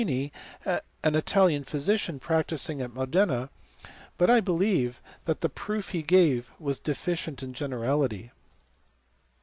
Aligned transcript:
Ruffini, 0.01 0.31
an 0.65 1.13
Italian 1.13 1.63
physician 1.63 2.17
practising 2.17 2.81
at 2.81 2.91
Modena; 2.91 3.51
but 4.17 4.31
I 4.31 4.41
believe 4.41 4.99
that 5.25 5.41
the 5.41 5.47
proof 5.47 5.89
he 5.89 6.01
gave 6.01 6.49
was 6.57 6.79
deficient 6.79 7.43
in 7.43 7.53
generality. 7.53 8.31